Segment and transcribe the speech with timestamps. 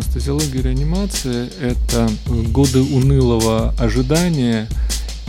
[0.00, 4.66] анестезиология и реанимация– это годы унылого ожидания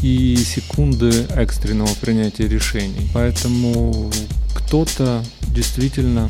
[0.01, 3.10] и секунды экстренного принятия решений.
[3.13, 4.12] Поэтому
[4.55, 5.23] кто-то
[5.54, 6.29] действительно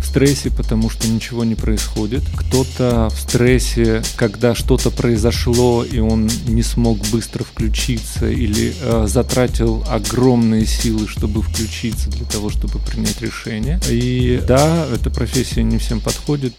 [0.00, 2.22] в стрессе, потому что ничего не происходит.
[2.36, 9.84] Кто-то в стрессе, когда что-то произошло, и он не смог быстро включиться или э, затратил
[9.88, 13.80] огромные силы, чтобы включиться для того, чтобы принять решение.
[13.88, 16.54] И да, эта профессия не всем подходит.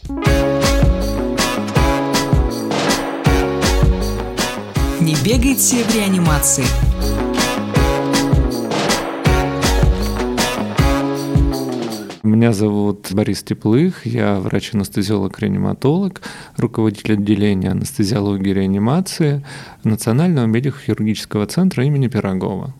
[5.06, 6.64] Не бегайте в реанимации.
[12.24, 16.24] Меня зовут Борис Теплых, я врач-анестезиолог-реаниматолог,
[16.58, 19.46] руководитель отделения анестезиологии и реанимации
[19.84, 22.74] Национального медико-хирургического центра имени Пирогова.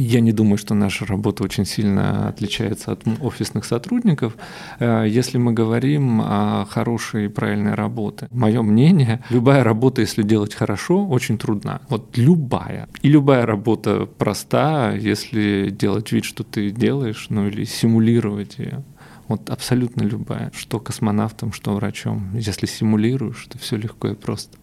[0.00, 4.36] Я не думаю, что наша работа очень сильно отличается от офисных сотрудников.
[4.78, 10.54] Э, если мы говорим о хорошей и правильной работе, мое мнение, любая работа, если делать
[10.54, 11.80] хорошо, очень трудна.
[11.88, 12.88] Вот любая.
[13.02, 18.84] И любая работа проста, если делать вид, что ты делаешь, ну или симулировать ее.
[19.26, 20.52] Вот абсолютно любая.
[20.54, 22.30] Что космонавтом, что врачом.
[22.34, 24.56] Если симулируешь, то все легко и просто.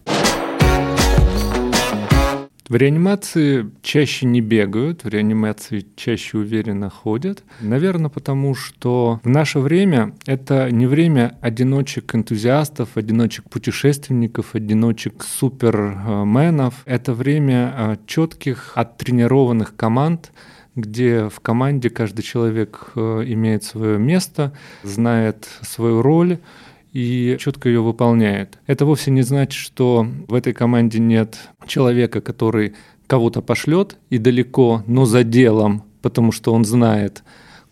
[2.68, 7.44] В реанимации чаще не бегают, в реанимации чаще уверенно ходят.
[7.60, 16.82] Наверное, потому что в наше время это не время одиночек-энтузиастов, одиночек-путешественников, одиночек-суперменов.
[16.86, 20.32] Это время а, четких, оттренированных команд,
[20.74, 26.38] где в команде каждый человек э, имеет свое место, знает свою роль,
[26.96, 28.58] и четко ее выполняет.
[28.66, 32.72] Это вовсе не значит, что в этой команде нет человека, который
[33.06, 37.22] кого-то пошлет и далеко, но за делом, потому что он знает,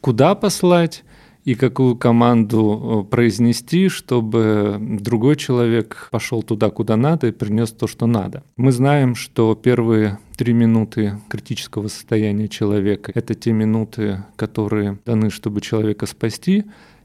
[0.03, 1.05] куда послать
[1.45, 7.87] и какую команду э, произнести, чтобы другой человек пошел туда, куда надо и принес то,
[7.87, 8.43] что надо.
[8.59, 15.63] Мы знаем, что первые три минуты критического состояния человека— это те минуты, которые даны, чтобы
[15.63, 16.65] человека спасти,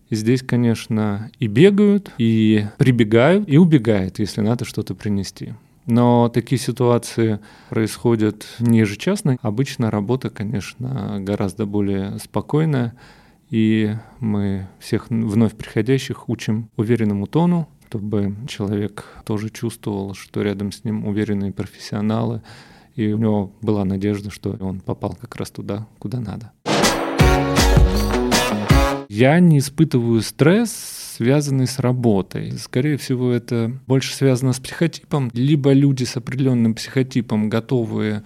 [0.10, 5.54] здесь, конечно, и бегают, и прибегают, и убегают, если надо что-то принести.
[5.86, 7.40] Но такие ситуации
[7.70, 9.38] происходят не ежечасно.
[9.42, 12.94] Обычно работа, конечно, гораздо более спокойная,
[13.50, 20.84] и мы всех вновь приходящих учим уверенному тону, чтобы человек тоже чувствовал, что рядом с
[20.84, 22.44] ним уверенные профессионалы,
[22.96, 26.52] и у него была надежда, что он попал как раз туда, куда надо.
[29.10, 30.72] Я не испытываю стресс,
[31.18, 32.52] связанный с работой.
[32.60, 35.32] Скорее всего, это больше связано с психотипом.
[35.34, 38.22] Либо люди с определенным психотипом готовы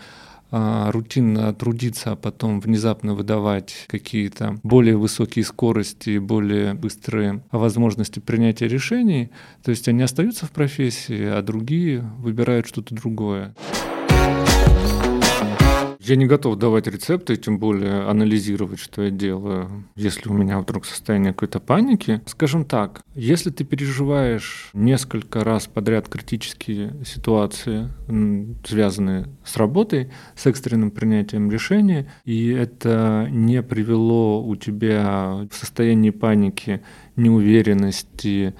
[0.52, 8.68] а, рутинно трудиться, а потом внезапно выдавать какие-то более высокие скорости, более быстрые возможности принятия
[8.68, 9.32] решений.
[9.64, 13.56] То есть они остаются в профессии, а другие выбирают что-то другое.
[16.06, 20.86] Я не готов давать рецепты, тем более анализировать, что я делаю, если у меня вдруг
[20.86, 22.20] состояние какой-то паники.
[22.26, 27.88] Скажем так, если ты переживаешь несколько раз подряд критические ситуации,
[28.66, 36.10] связанные с работой, с экстренным принятием решения, и это не привело у тебя в состоянии
[36.10, 36.82] паники,
[37.16, 38.56] неуверенности,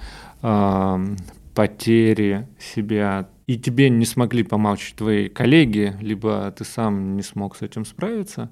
[1.54, 7.62] потери себя, и тебе не смогли помочь твои коллеги, либо ты сам не смог с
[7.62, 8.50] этим справиться,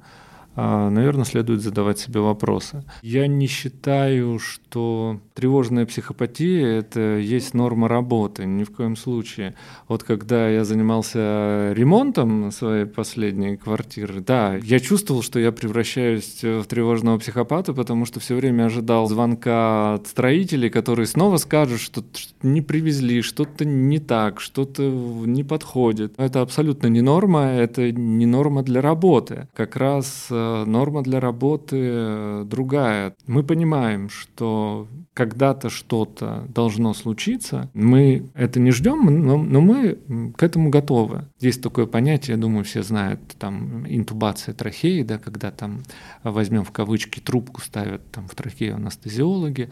[0.57, 2.85] наверное, следует задавать себе вопросы.
[3.03, 9.55] Я не считаю, что тревожная психопатия– это есть норма работы, ни в коем случае.
[9.89, 16.65] Вот когда я занимался ремонтом своей последней квартиры, да, я чувствовал, что я превращаюсь в
[16.65, 22.05] тревожного психопата, потому что все время ожидал звонка от строителей, которые снова скажут, что
[22.43, 26.15] не привезли, что-то не так, что-то не подходит.
[26.19, 29.49] Это абсолютно не норма, это не норма для работы.
[29.55, 33.15] Как раз э, норма для работы э, другая.
[33.27, 39.99] Мы понимаем, что когда-то что-то должно случиться, мы это не ждем, но, но мы
[40.37, 41.27] к этому готовы.
[41.41, 45.83] Есть такое понятие, я думаю, все знают, там интубация трахеи, да, когда там
[46.23, 49.71] возьмем в кавычки трубку ставят там в трахею анестезиологи,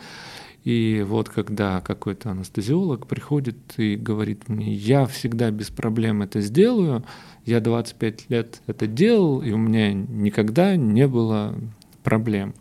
[0.65, 7.05] и вот когда какой-то анестезиолог приходит и говорит мне, я всегда без проблем это сделаю,
[7.47, 11.55] я 25 лет это делал, и у меня никогда не было
[12.03, 12.55] проблем.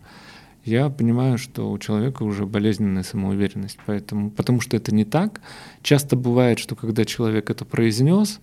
[0.64, 5.40] Я понимаю, что у человека уже болезненная самоуверенность, поэтому, потому что это не так.
[5.82, 8.40] Часто бывает, что когда человек это произнес,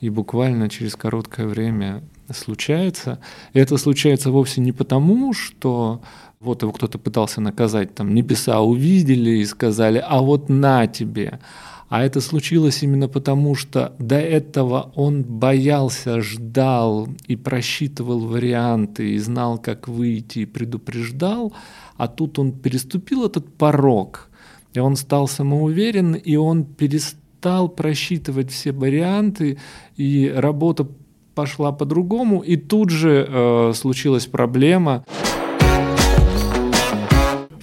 [0.00, 2.02] и буквально через короткое время
[2.34, 3.20] случается.
[3.52, 6.02] Это случается вовсе не потому, что
[6.40, 11.40] вот его кто-то пытался наказать, там небеса увидели и сказали, а вот на тебе.
[11.88, 19.18] А это случилось именно потому, что до этого он боялся, ждал и просчитывал варианты, и
[19.18, 21.52] знал, как выйти, и предупреждал,
[21.96, 24.28] а тут он переступил этот порог,
[24.74, 29.58] и он стал самоуверен, и он перестал просчитывать все варианты,
[29.96, 30.88] и работа
[31.36, 35.04] пошла по-другому, и тут же э, случилась проблема.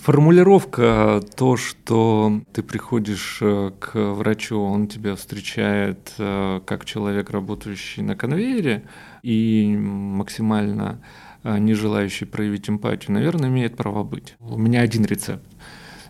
[0.03, 8.03] Формулировка то, что ты приходишь э, к врачу, он тебя встречает э, как человек, работающий
[8.03, 8.83] на конвейере
[9.21, 10.99] и максимально
[11.45, 14.35] э, не желающий проявить эмпатию, наверное, имеет право быть.
[14.41, 15.45] У меня один рецепт.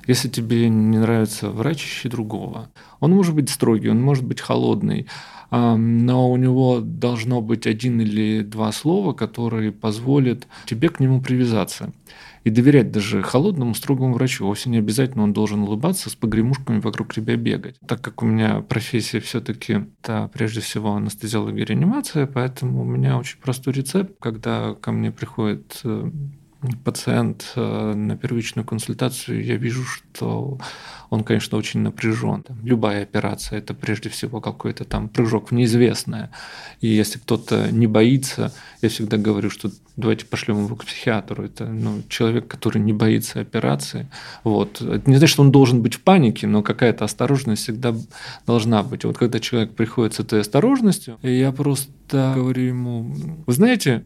[0.07, 2.72] Если тебе не нравится врач, ищи другого.
[3.00, 5.06] Он может быть строгий, он может быть холодный,
[5.53, 11.94] но у него должно быть один или два слова, которые позволят тебе к нему привязаться
[12.44, 14.45] и доверять даже холодному, строгому врачу.
[14.45, 17.75] Вовсе не обязательно он должен улыбаться, с погремушками вокруг тебя бегать.
[17.88, 23.17] Так как у меня профессия все-таки, да, прежде всего анестезиология и реанимация, поэтому у меня
[23.17, 26.11] очень простой рецепт, когда ко мне приходит э,
[26.83, 30.57] пациент э, на первичную консультацию, я вижу, что
[31.10, 32.44] он, конечно, очень напряжен.
[32.63, 36.31] Любая операция– это прежде всего какой-то там прыжок в неизвестное.
[36.81, 38.51] И если кто-то не боится,
[38.81, 41.44] я всегда говорю, что давайте пошлем его к психиатру.
[41.44, 44.09] Это ну, человек, который не боится операции.
[44.44, 44.81] Вот.
[44.81, 47.95] Это не значит, что он должен быть в панике, но какая-то осторожность всегда
[48.48, 49.06] должна быть.
[49.06, 54.04] Вот когда человек приходит с этой осторожностью, я просто говорю ему, вы знаете,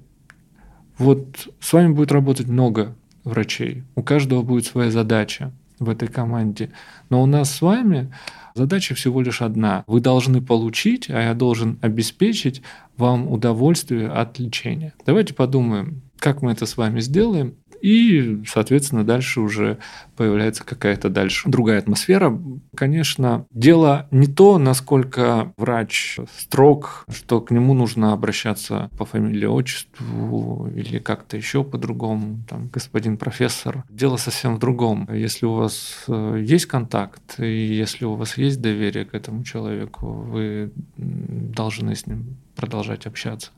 [0.97, 6.71] вот с вами будет работать много врачей, у каждого будет своя задача в этой команде.
[7.09, 8.11] Но у нас с вами
[8.55, 9.83] задача всего лишь одна.
[9.88, 12.61] Вы должны получить, а я должен обеспечить
[12.97, 14.94] вам удовольствие от лечения.
[15.05, 17.55] Давайте подумаем, как мы это с вами сделаем.
[17.81, 19.77] И, соответственно, дальше уже
[20.15, 22.38] появляется какая-то дальше другая атмосфера.
[22.75, 30.69] Конечно, дело не то, насколько врач строг, что к нему нужно обращаться по фамилии, отчеству
[30.75, 33.83] или как-то еще по-другому, там, господин профессор.
[33.89, 35.07] Дело совсем в другом.
[35.12, 40.07] Если у вас э, есть контакт, и если у вас есть доверие к этому человеку,
[40.07, 43.51] вы должны с ним продолжать общаться.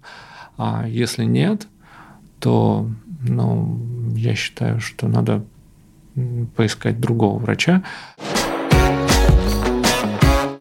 [0.57, 1.68] А если нет,
[2.39, 2.89] то
[3.21, 3.69] ну,
[4.30, 5.46] я считаю, что надо
[6.56, 7.84] поискать другого врача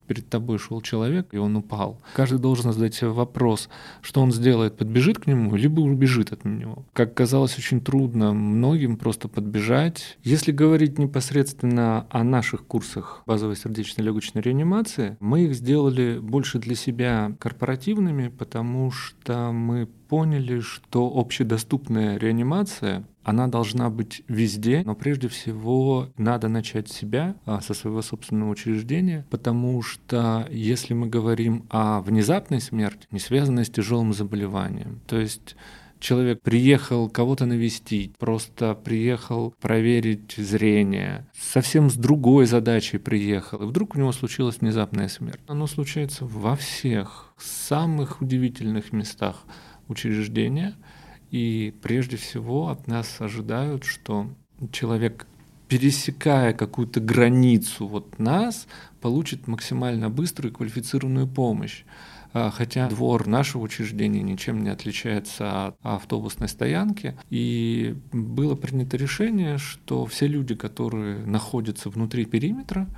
[0.08, 2.00] перед тобой шел человек, и он упал.
[2.14, 3.68] Каждый должен задать себе вопрос,
[4.00, 6.84] что он сделает, подбежит к нему, либо убежит от него.
[6.94, 10.18] Как казалось, очень трудно многим просто подбежать.
[10.24, 17.32] Если говорить непосредственно о наших курсах базовой сердечно-легочной реанимации, мы их сделали больше для себя
[17.38, 26.08] корпоративными, потому что мы поняли, что общедоступная реанимация она должна быть везде, но прежде всего
[26.16, 32.00] надо начать с себя, а, со своего собственного учреждения, потому что если мы говорим о
[32.00, 35.56] внезапной смерти, не связанной с тяжелым заболеванием, то есть
[36.00, 43.94] человек приехал кого-то навестить, просто приехал проверить зрение, совсем с другой задачей приехал, и вдруг
[43.94, 45.40] у него случилась внезапная смерть.
[45.46, 49.44] Оно случается во всех самых удивительных местах
[49.88, 50.74] учреждения–
[51.30, 54.28] и прежде всего от нас ожидают, что
[54.72, 55.26] человек,
[55.68, 58.66] пересекая какую-то границу вот нас,
[59.00, 61.84] получит максимально быструю и квалифицированную помощь.
[62.32, 67.14] А, хотя двор нашего учреждения ничем не отличается от автобусной стоянки.
[67.28, 72.88] И было принято решение, что все люди, которые находятся внутри периметра,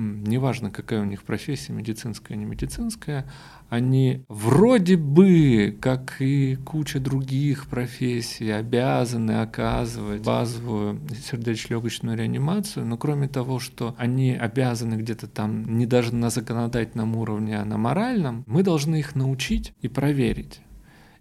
[0.00, 3.26] неважно какая у них профессия, медицинская, не медицинская,
[3.68, 13.28] они вроде бы, как и куча других профессий, обязаны оказывать базовую сердечно-легочную реанимацию, но кроме
[13.28, 18.62] того, что они обязаны где-то там не даже на законодательном уровне, а на моральном, мы
[18.62, 20.60] должны их научить и проверить.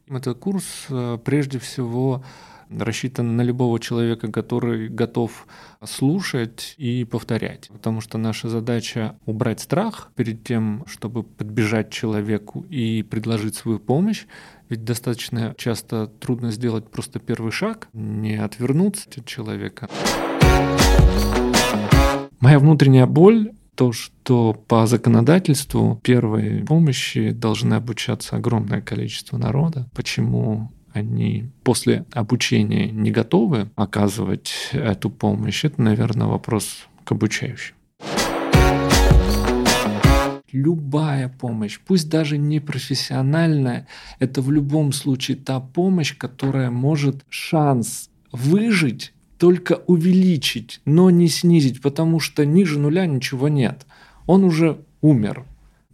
[0.07, 2.24] Этот курс э, прежде всего
[2.69, 5.47] рассчитан на любого человека, который готов
[5.83, 7.69] слушать и повторять.
[7.69, 14.25] Потому что наша задача убрать страх перед тем, чтобы подбежать человеку и предложить свою помощь.
[14.69, 19.89] Ведь достаточно часто трудно сделать просто первый шаг, не отвернуться от человека.
[22.39, 29.89] Моя внутренняя боль то, что по законодательству первой помощи должны обучаться огромное количество народа.
[29.95, 37.75] Почему они после обучения не готовы оказывать эту помощь, это, наверное, вопрос к обучающим.
[40.51, 43.88] любая помощь, пусть даже не профессиональная,
[44.19, 51.81] это в любом случае та помощь, которая может шанс выжить только увеличить, но не снизить,
[51.81, 53.86] потому что ниже нуля ничего нет.
[54.25, 55.46] Он уже умер.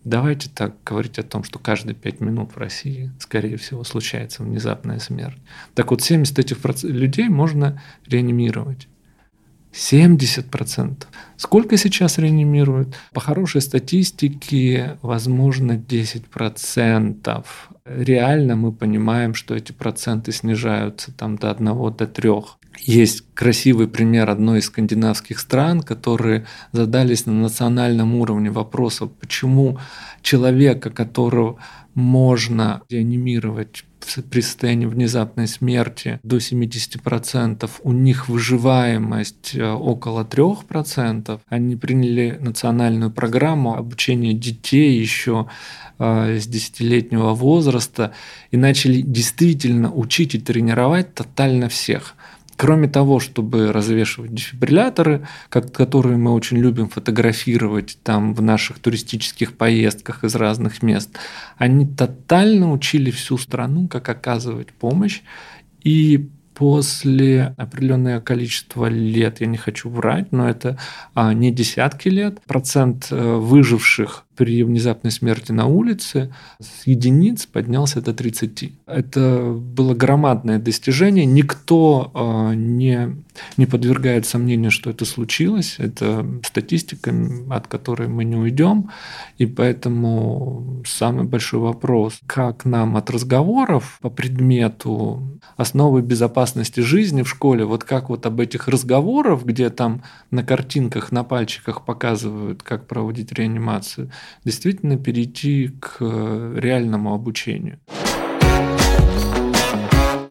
[0.06, 5.00] Давайте так говорить о том, что каждые пять минут в России, скорее всего, случается внезапная
[5.00, 5.38] смерть.
[5.74, 8.88] Так вот, 70 этих людей можно реанимировать.
[9.76, 11.04] 70%.
[11.36, 12.96] Сколько сейчас реанимируют?
[13.14, 17.46] По хорошей статистике, возможно, 10%.
[17.86, 22.32] Реально мы понимаем, что эти проценты снижаются там до 1 до 3.
[22.80, 29.78] Есть красивый пример одной из скандинавских стран, которые задались на национальном уровне вопросом, почему
[30.22, 31.58] человека, которого
[31.94, 33.86] можно реанимировать
[34.30, 41.40] при состоянии внезапной смерти до 70%, у них выживаемость э, около 3%.
[41.48, 45.48] Они приняли национальную программу обучения детей еще
[46.00, 48.14] э, с 10-летнего возраста
[48.52, 52.16] и начали действительно учить и тренировать тотально всех–
[52.58, 59.58] Кроме того, чтобы развешивать дефибрилляторы, как, которые мы очень любим фотографировать там в наших туристических
[59.58, 61.10] поездках из разных мест,
[61.58, 65.22] они тотально учили всю страну, как оказывать помощь.
[65.84, 70.80] И после определенного количества лет, я не хочу врать, но это
[71.14, 78.02] а, не десятки лет, процент э, выживших при внезапной смерти на улице с единиц поднялся
[78.02, 78.74] до 30.
[78.86, 81.26] Это было громадное достижение.
[81.26, 83.16] Никто э, не,
[83.58, 85.76] не подвергает сомнению, что это случилось.
[85.78, 87.14] Это статистика,
[87.50, 88.90] от которой мы не уйдем.
[89.38, 97.30] И поэтому самый большой вопрос, как нам от разговоров по предмету основы безопасности жизни в
[97.30, 102.88] школе, вот как вот об этих разговорах, где там на картинках, на пальчиках показывают, как
[102.88, 104.12] проводить реанимацию,
[104.44, 107.80] действительно перейти к э, реальному обучению.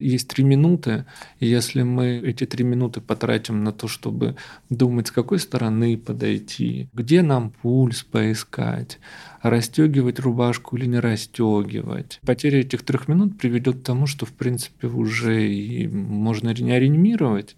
[0.04, 1.06] Есть три минуты,
[1.40, 4.36] и если мы эти три минуты потратим на то, чтобы
[4.68, 8.98] думать, с какой стороны подойти, где нам пульс поискать,
[9.40, 12.20] расстегивать рубашку или не расстегивать.
[12.26, 17.56] Потеря этих трех минут приведет к тому, что, в принципе, уже и можно не реанимировать.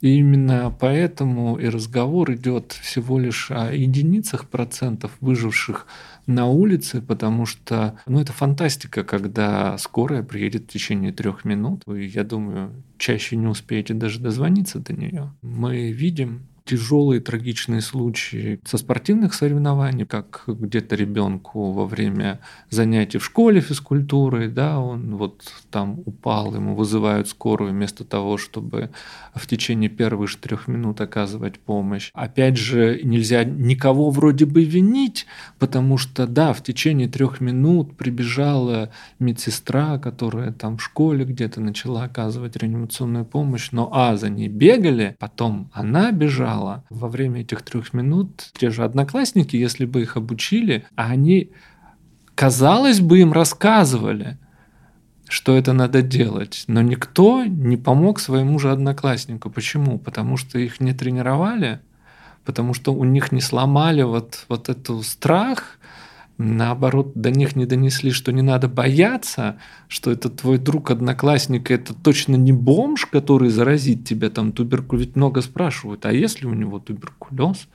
[0.00, 5.86] И именно поэтому и разговор идет всего лишь о единицах процентов выживших
[6.26, 11.82] на улице, потому что ну, это фантастика, когда скорая приедет в течение трех минут.
[11.86, 15.32] Вы, я думаю, чаще не успеете даже дозвониться до нее.
[15.42, 23.24] Мы видим тяжелые трагичные случаи со спортивных соревнований, как где-то ребенку во время занятий в
[23.24, 28.90] школе физкультуры, да, он вот там упал, ему вызывают скорую вместо того, чтобы
[29.34, 32.10] в течение первых трех минут оказывать помощь.
[32.12, 35.26] Опять же, нельзя никого вроде бы винить,
[35.58, 42.04] потому что, да, в течение трех минут прибежала медсестра, которая там в школе где-то начала
[42.04, 46.84] оказывать реанимационную помощь, но а, за ней бегали, потом она бежала, мало.
[46.90, 51.50] Во время этих трех минут те же одноклассники, если бы их обучили, а они,
[52.34, 54.38] казалось бы, им рассказывали,
[55.28, 56.64] что это надо делать.
[56.66, 59.50] Но никто не помог своему же однокласснику.
[59.50, 59.98] Почему?
[59.98, 61.80] Потому что их не тренировали,
[62.44, 65.78] потому что у них не сломали вот, вот эту страх,
[66.38, 71.92] наоборот, до них не донесли, что не надо бояться, что это твой друг, одноклассник, это
[71.92, 75.06] точно не бомж, который заразит тебя там туберкулез.
[75.06, 77.68] Ведь много спрашивают, а если у него туберкулез,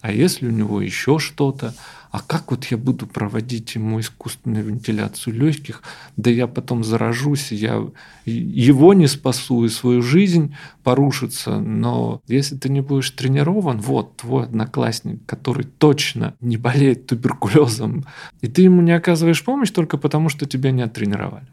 [0.00, 1.74] а если у него еще что-то,
[2.10, 5.82] а как вот я буду проводить ему искусственную вентиляцию легких,
[6.16, 7.86] да я потом заражусь, я
[8.24, 11.60] его не спасу, и свою жизнь порушится.
[11.60, 18.04] Но если ты не будешь тренирован, вот твой одноклассник, который точно не болеет туберкулезом,
[18.40, 21.46] и ты ему не оказываешь помощь только потому, что тебя не оттренировали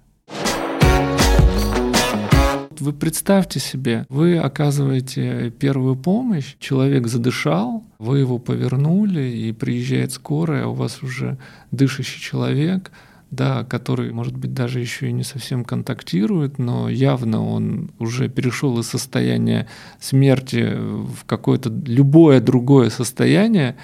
[2.82, 10.66] вы представьте себе, вы оказываете первую помощь, человек задышал, вы его повернули, и приезжает скорая,
[10.68, 11.38] у вас уже
[11.72, 12.92] дышащий человек,
[13.32, 18.80] да, который, может быть, даже еще и не совсем контактирует, но явно он уже перешел
[18.80, 19.68] из состояния
[20.00, 23.76] смерти в какое-то любое другое состояние.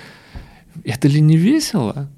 [0.83, 2.09] Это ли не весело?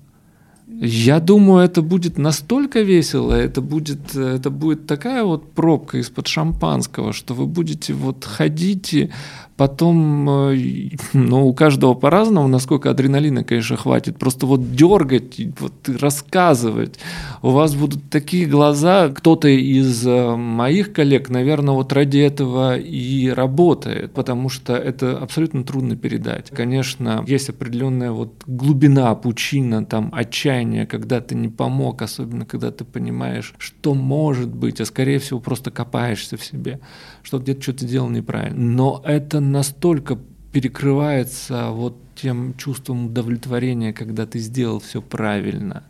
[0.81, 7.13] Я думаю, это будет настолько весело, это будет, это будет такая вот пробка из-под шампанского,
[7.13, 9.11] что вы будете вот ходить и
[9.57, 14.17] Потом, э, ну, у каждого по-разному, насколько адреналина, конечно, хватит.
[14.17, 16.99] Просто вот дергать, вот рассказывать.
[17.41, 19.07] У вас будут такие глаза.
[19.07, 25.63] Кто-то из э, моих коллег, наверное, вот ради этого и работает, потому что это абсолютно
[25.63, 26.49] трудно передать.
[26.49, 32.85] Конечно, есть определенная вот глубина, пучина, там, отчаяния, когда ты не помог, особенно когда ты
[32.85, 36.79] понимаешь, что может быть, а скорее всего просто копаешься в себе,
[37.23, 38.59] что где-то что-то делал неправильно.
[38.59, 40.17] Но это настолько
[40.51, 45.83] перекрывается вот тем чувством удовлетворения, когда ты сделал все правильно,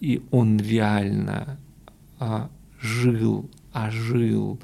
[0.00, 1.58] и он реально
[2.18, 4.60] а, жил, ожил,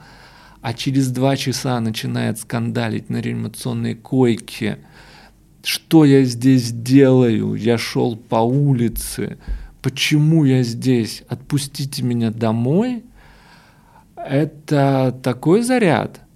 [0.61, 4.78] а через два часа начинает скандалить на реанимационной койке.
[5.62, 7.54] Что я здесь делаю?
[7.54, 9.38] Я шел по улице.
[9.81, 11.23] Почему я здесь?
[11.28, 13.04] Отпустите меня домой.
[14.16, 16.21] Это такой заряд–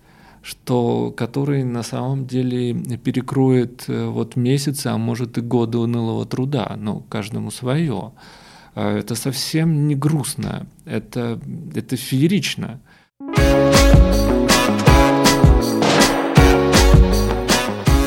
[0.47, 6.77] что который на самом деле перекроет э, вот месяцы, а может и годы унылого труда,
[6.79, 8.13] но каждому свое.
[8.77, 11.41] А это совсем не грустно, это,
[11.75, 12.79] это феерично.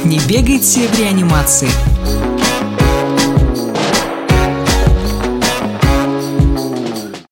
[0.05, 1.88] Не бегайте в реанимации.